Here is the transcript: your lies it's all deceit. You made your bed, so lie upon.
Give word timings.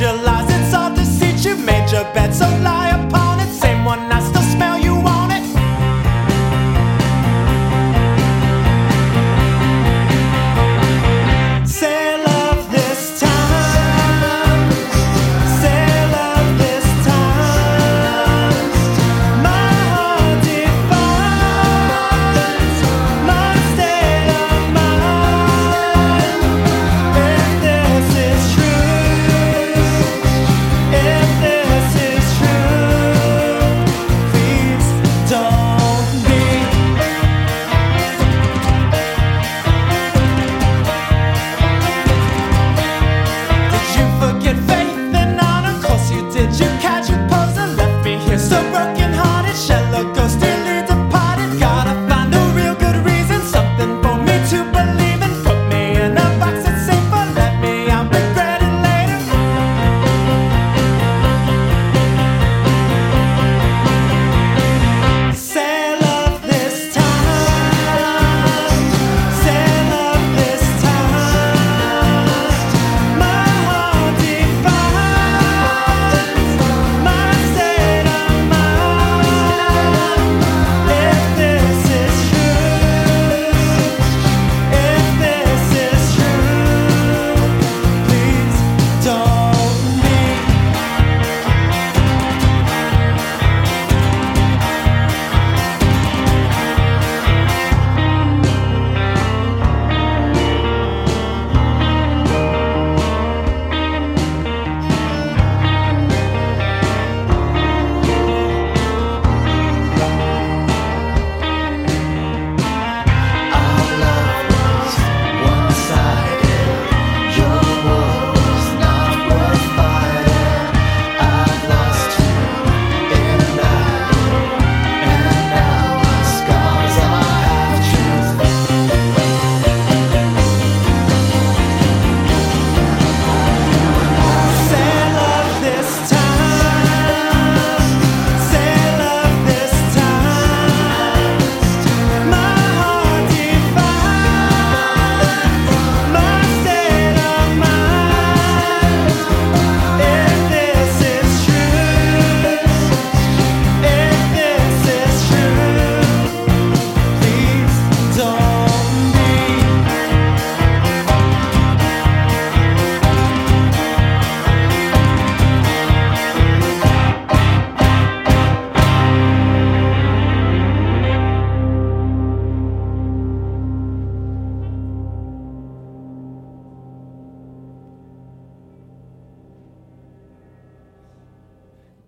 your 0.00 0.12
lies 0.12 0.46
it's 0.50 0.74
all 0.74 0.94
deceit. 0.94 1.44
You 1.44 1.56
made 1.56 1.90
your 1.90 2.04
bed, 2.14 2.32
so 2.34 2.46
lie 2.62 2.90
upon. 2.90 3.17